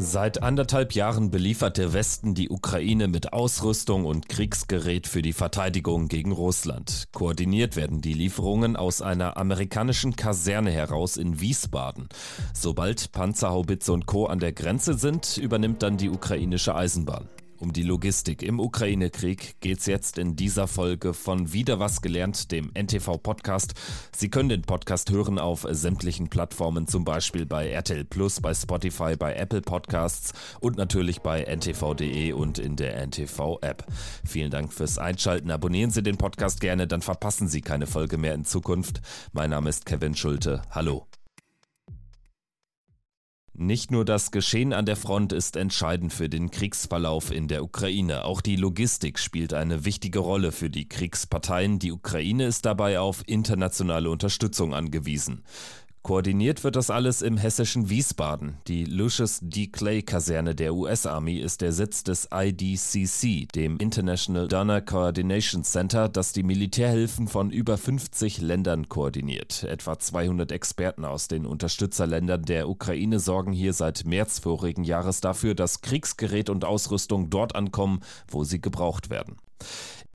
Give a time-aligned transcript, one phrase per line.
[0.00, 6.06] Seit anderthalb Jahren beliefert der Westen die Ukraine mit Ausrüstung und Kriegsgerät für die Verteidigung
[6.06, 7.08] gegen Russland.
[7.10, 12.08] Koordiniert werden die Lieferungen aus einer amerikanischen Kaserne heraus in Wiesbaden.
[12.54, 14.26] Sobald Panzerhaubitze und Co.
[14.26, 17.28] an der Grenze sind, übernimmt dann die ukrainische Eisenbahn.
[17.58, 22.70] Um die Logistik im Ukraine-Krieg geht's jetzt in dieser Folge von Wieder was gelernt, dem
[22.72, 23.74] NTV-Podcast.
[24.14, 29.16] Sie können den Podcast hören auf sämtlichen Plattformen, zum Beispiel bei RTL Plus, bei Spotify,
[29.16, 33.84] bei Apple Podcasts und natürlich bei ntv.de und in der NTV-App.
[34.24, 35.50] Vielen Dank fürs Einschalten.
[35.50, 39.00] Abonnieren Sie den Podcast gerne, dann verpassen Sie keine Folge mehr in Zukunft.
[39.32, 40.62] Mein Name ist Kevin Schulte.
[40.70, 41.08] Hallo.
[43.60, 48.24] Nicht nur das Geschehen an der Front ist entscheidend für den Kriegsverlauf in der Ukraine,
[48.24, 51.80] auch die Logistik spielt eine wichtige Rolle für die Kriegsparteien.
[51.80, 55.42] Die Ukraine ist dabei auf internationale Unterstützung angewiesen.
[56.02, 58.58] Koordiniert wird das alles im hessischen Wiesbaden.
[58.66, 59.66] Die Lucius D.
[59.66, 66.32] Clay Kaserne der US-Army ist der Sitz des IDCC, dem International Donor Coordination Center, das
[66.32, 69.64] die Militärhilfen von über 50 Ländern koordiniert.
[69.64, 75.54] Etwa 200 Experten aus den Unterstützerländern der Ukraine sorgen hier seit März vorigen Jahres dafür,
[75.54, 79.36] dass Kriegsgerät und Ausrüstung dort ankommen, wo sie gebraucht werden.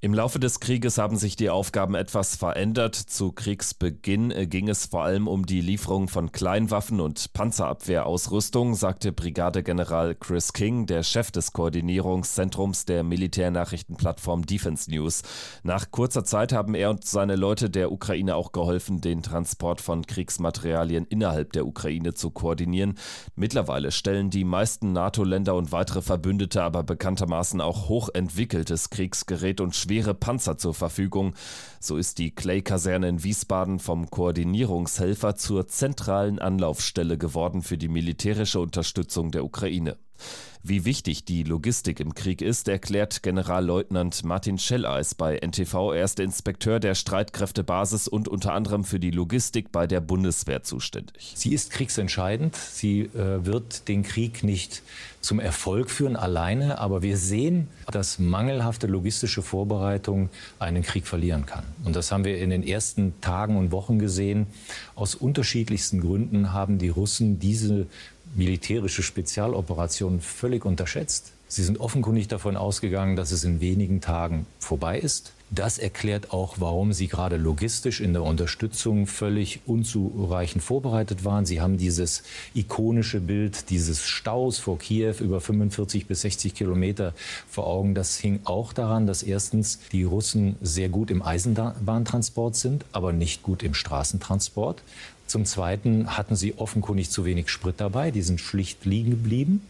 [0.00, 2.94] Im Laufe des Krieges haben sich die Aufgaben etwas verändert.
[2.94, 9.10] Zu Kriegsbeginn äh, ging es vor allem um die Lieferung von Kleinwaffen und Panzerabwehrausrüstung, sagte
[9.10, 15.22] Brigadegeneral Chris King, der Chef des Koordinierungszentrums der Militärnachrichtenplattform Defense News.
[15.64, 20.06] Nach kurzer Zeit haben er und seine Leute der Ukraine auch geholfen, den Transport von
[20.06, 22.94] Kriegsmaterialien innerhalb der Ukraine zu koordinieren.
[23.34, 30.14] Mittlerweile stellen die meisten NATO-Länder und weitere Verbündete aber bekanntermaßen auch hochentwickeltes Kriegsgerät und schwere
[30.14, 31.34] Panzer zur Verfügung.
[31.80, 38.60] So ist die Clay-Kaserne in Wiesbaden vom Koordinierungshelfer zur zentralen Anlaufstelle geworden für die militärische
[38.60, 39.96] Unterstützung der Ukraine.
[40.62, 45.92] Wie wichtig die Logistik im Krieg ist, erklärt Generalleutnant Martin Schelleis bei NTV.
[45.92, 51.32] Er ist Inspekteur der Streitkräftebasis und unter anderem für die Logistik bei der Bundeswehr zuständig.
[51.36, 52.56] Sie ist kriegsentscheidend.
[52.56, 54.82] Sie äh, wird den Krieg nicht
[55.20, 61.64] zum Erfolg führen alleine, aber wir sehen, dass mangelhafte logistische Vorbereitung einen Krieg verlieren kann.
[61.84, 64.46] Und das haben wir in den ersten Tagen und Wochen gesehen.
[64.94, 67.86] Aus unterschiedlichsten Gründen haben die Russen diese
[68.34, 71.32] militärische Spezialoperation völlig unterschätzt.
[71.50, 75.32] Sie sind offenkundig davon ausgegangen, dass es in wenigen Tagen vorbei ist.
[75.50, 81.46] Das erklärt auch, warum sie gerade logistisch in der Unterstützung völlig unzureichend vorbereitet waren.
[81.46, 82.22] Sie haben dieses
[82.54, 87.14] ikonische Bild dieses Staus vor Kiew über 45 bis 60 Kilometer
[87.48, 87.94] vor Augen.
[87.94, 93.42] Das hing auch daran, dass erstens die Russen sehr gut im Eisenbahntransport sind, aber nicht
[93.42, 94.82] gut im Straßentransport.
[95.26, 99.62] Zum Zweiten hatten sie offenkundig zu wenig Sprit dabei, die sind schlicht liegen geblieben.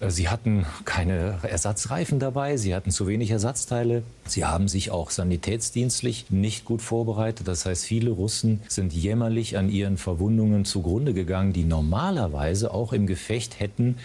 [0.00, 4.02] Äh, sie hatten keine Ersatzreifen dabei, sie hatten zu wenig Ersatzteile.
[4.26, 7.46] Sie haben sich auch sanitätsdienstlich nicht gut vorbereitet.
[7.46, 13.06] Das heißt, viele Russen sind jämmerlich an ihren Verwundungen zugrunde gegangen, die normalerweise auch im
[13.06, 13.98] Gefecht hätten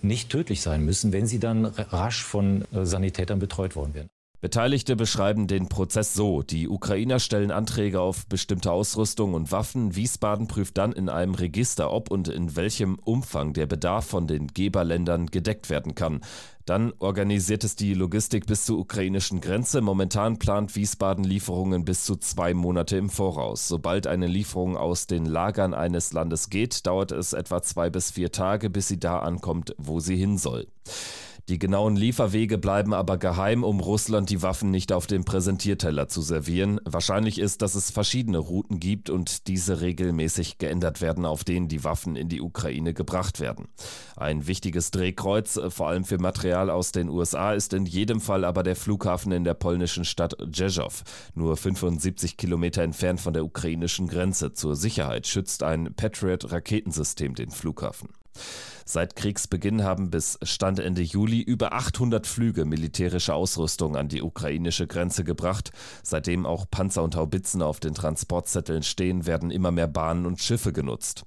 [0.00, 4.08] nicht tödlich sein müssen, wenn sie dann rasch von äh, Sanitätern betreut worden wären.
[4.42, 6.42] Beteiligte beschreiben den Prozess so.
[6.42, 9.94] Die Ukrainer stellen Anträge auf bestimmte Ausrüstung und Waffen.
[9.94, 14.48] Wiesbaden prüft dann in einem Register, ob und in welchem Umfang der Bedarf von den
[14.48, 16.22] Geberländern gedeckt werden kann.
[16.66, 19.80] Dann organisiert es die Logistik bis zur ukrainischen Grenze.
[19.80, 23.68] Momentan plant Wiesbaden Lieferungen bis zu zwei Monate im Voraus.
[23.68, 28.32] Sobald eine Lieferung aus den Lagern eines Landes geht, dauert es etwa zwei bis vier
[28.32, 30.66] Tage, bis sie da ankommt, wo sie hin soll.
[31.48, 36.22] Die genauen Lieferwege bleiben aber geheim, um Russland die Waffen nicht auf dem Präsentierteller zu
[36.22, 36.80] servieren.
[36.84, 41.82] Wahrscheinlich ist, dass es verschiedene Routen gibt und diese regelmäßig geändert werden, auf denen die
[41.82, 43.66] Waffen in die Ukraine gebracht werden.
[44.16, 48.62] Ein wichtiges Drehkreuz, vor allem für Material aus den USA, ist in jedem Fall aber
[48.62, 51.02] der Flughafen in der polnischen Stadt Rzeszów,
[51.34, 54.52] nur 75 Kilometer entfernt von der ukrainischen Grenze.
[54.52, 58.10] Zur Sicherheit schützt ein Patriot-Raketensystem den Flughafen.
[58.84, 64.86] Seit Kriegsbeginn haben bis Stand Ende Juli über 800 Flüge militärische Ausrüstung an die ukrainische
[64.86, 65.70] Grenze gebracht.
[66.02, 70.72] Seitdem auch Panzer und Haubitzen auf den Transportzetteln stehen, werden immer mehr Bahnen und Schiffe
[70.72, 71.24] genutzt.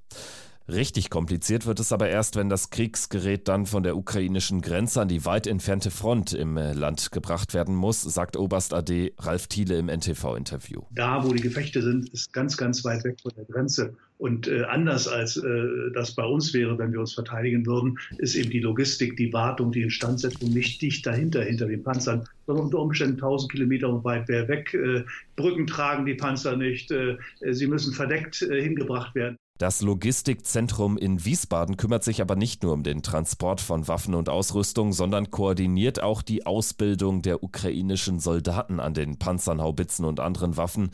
[0.67, 5.07] Richtig kompliziert wird es aber erst, wenn das Kriegsgerät dann von der ukrainischen Grenze an
[5.07, 9.77] die weit entfernte Front im äh, Land gebracht werden muss, sagt Oberst AD Ralf Thiele
[9.77, 10.81] im NTV-Interview.
[10.91, 13.95] Da, wo die Gefechte sind, ist ganz, ganz weit weg von der Grenze.
[14.17, 15.41] Und äh, anders als äh,
[15.93, 19.71] das bei uns wäre, wenn wir uns verteidigen würden, ist eben die Logistik, die Wartung,
[19.71, 24.73] die Instandsetzung nicht dicht dahinter, hinter den Panzern, sondern unter Umständen 1000 Kilometer weit weg.
[24.73, 25.03] Äh,
[25.35, 27.17] Brücken tragen die Panzer nicht, äh,
[27.51, 29.37] sie müssen verdeckt äh, hingebracht werden.
[29.57, 34.27] Das Logistikzentrum in Wiesbaden kümmert sich aber nicht nur um den Transport von Waffen und
[34.27, 40.57] Ausrüstung, sondern koordiniert auch die Ausbildung der ukrainischen Soldaten an den Panzern, Haubitzen und anderen
[40.57, 40.91] Waffen.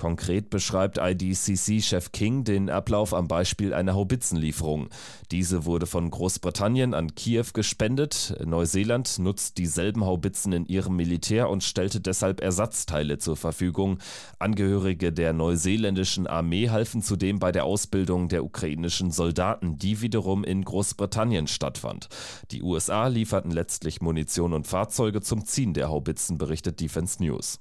[0.00, 4.88] Konkret beschreibt IDCC-Chef King den Ablauf am Beispiel einer Haubitzenlieferung.
[5.30, 8.34] Diese wurde von Großbritannien an Kiew gespendet.
[8.42, 13.98] Neuseeland nutzt dieselben Haubitzen in ihrem Militär und stellte deshalb Ersatzteile zur Verfügung.
[14.38, 20.64] Angehörige der neuseeländischen Armee halfen zudem bei der Ausbildung der ukrainischen Soldaten, die wiederum in
[20.64, 22.08] Großbritannien stattfand.
[22.52, 27.60] Die USA lieferten letztlich Munition und Fahrzeuge zum Ziehen der Haubitzen, berichtet Defense News.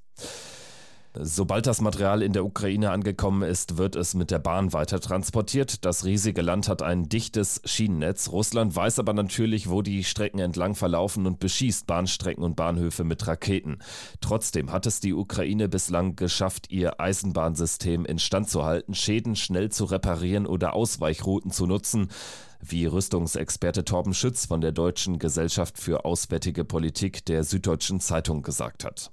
[1.16, 5.84] Sobald das Material in der Ukraine angekommen ist, wird es mit der Bahn weiter transportiert.
[5.84, 8.30] Das riesige Land hat ein dichtes Schienennetz.
[8.30, 13.26] Russland weiß aber natürlich, wo die Strecken entlang verlaufen und beschießt Bahnstrecken und Bahnhöfe mit
[13.26, 13.80] Raketen.
[14.22, 19.86] Trotzdem hat es die Ukraine bislang geschafft, ihr Eisenbahnsystem instand zu halten, Schäden schnell zu
[19.86, 22.10] reparieren oder Ausweichrouten zu nutzen
[22.62, 28.84] wie Rüstungsexperte Torben Schütz von der Deutschen Gesellschaft für Auswärtige Politik der Süddeutschen Zeitung gesagt
[28.84, 29.12] hat.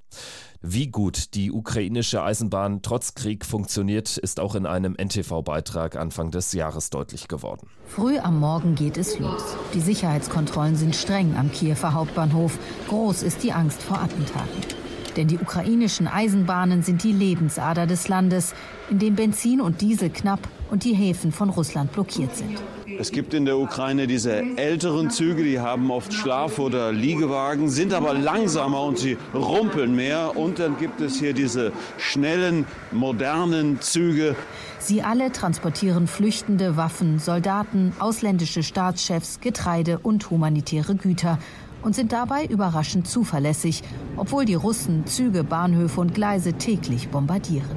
[0.63, 6.53] Wie gut die ukrainische Eisenbahn trotz Krieg funktioniert, ist auch in einem NTV-Beitrag Anfang des
[6.53, 7.69] Jahres deutlich geworden.
[7.87, 9.43] Früh am Morgen geht es los.
[9.75, 12.59] Die Sicherheitskontrollen sind streng am Kiewer Hauptbahnhof.
[12.89, 14.86] Groß ist die Angst vor Attentaten.
[15.17, 18.55] Denn die ukrainischen Eisenbahnen sind die Lebensader des Landes,
[18.91, 20.41] in dem Benzin und Diesel knapp
[20.71, 22.63] und die Häfen von Russland blockiert sind.
[22.99, 27.93] Es gibt in der Ukraine diese älteren Züge, die haben oft Schlaf- oder Liegewagen, sind
[27.93, 30.37] aber langsamer und sie rumpeln mehr.
[30.37, 34.37] Und dann gibt es hier diese schnellen, modernen Züge.
[34.79, 41.39] Sie alle transportieren flüchtende Waffen, Soldaten, ausländische Staatschefs, Getreide und humanitäre Güter
[41.83, 43.83] und sind dabei überraschend zuverlässig,
[44.17, 47.69] obwohl die Russen Züge, Bahnhöfe und Gleise täglich bombardieren.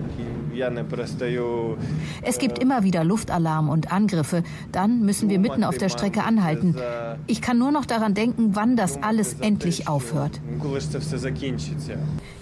[2.22, 4.44] Es gibt immer wieder Luftalarm und Angriffe.
[4.72, 6.76] Dann müssen wir mitten auf der Strecke anhalten.
[7.28, 10.42] Ich kann nur noch daran denken, wann das alles endlich aufhört.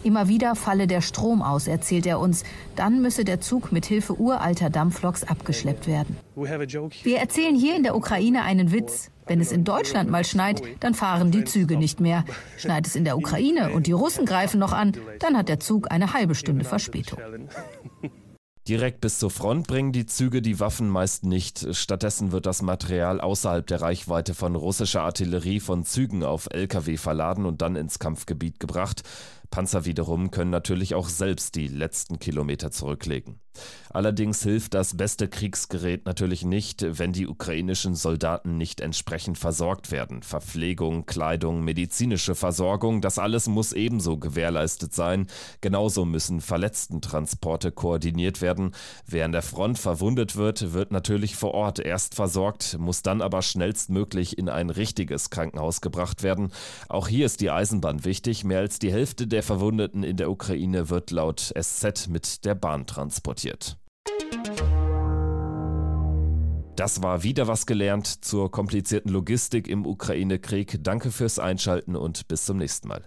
[0.03, 2.43] Immer wieder falle der Strom aus, erzählt er uns.
[2.75, 6.17] Dann müsse der Zug mit Hilfe uralter Dampfloks abgeschleppt werden.
[6.35, 9.11] Wir erzählen hier in der Ukraine einen Witz.
[9.27, 12.23] Wenn es in Deutschland mal schneit, dann fahren die Züge nicht mehr.
[12.57, 15.91] Schneit es in der Ukraine und die Russen greifen noch an, dann hat der Zug
[15.91, 17.19] eine halbe Stunde Verspätung.
[18.67, 21.73] Direkt bis zur Front bringen die Züge die Waffen meist nicht.
[21.73, 27.45] Stattdessen wird das Material außerhalb der Reichweite von russischer Artillerie von Zügen auf Lkw verladen
[27.45, 29.03] und dann ins Kampfgebiet gebracht.
[29.51, 33.39] Panzer wiederum können natürlich auch selbst die letzten Kilometer zurücklegen.
[33.89, 40.21] Allerdings hilft das beste Kriegsgerät natürlich nicht, wenn die ukrainischen Soldaten nicht entsprechend versorgt werden.
[40.21, 45.27] Verpflegung, Kleidung, medizinische Versorgung, das alles muss ebenso gewährleistet sein.
[45.61, 48.71] Genauso müssen Verletztentransporte koordiniert werden.
[49.05, 53.41] Wer an der Front verwundet wird, wird natürlich vor Ort erst versorgt, muss dann aber
[53.41, 56.51] schnellstmöglich in ein richtiges Krankenhaus gebracht werden.
[56.89, 58.43] Auch hier ist die Eisenbahn wichtig.
[58.43, 62.85] Mehr als die Hälfte der Verwundeten in der Ukraine wird laut SZ mit der Bahn
[62.85, 63.77] transportiert.
[66.75, 70.83] Das war wieder was gelernt zur komplizierten Logistik im Ukraine-Krieg.
[70.83, 73.03] Danke fürs Einschalten und bis zum nächsten Mal.